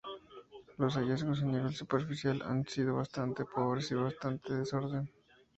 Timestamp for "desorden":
4.55-5.07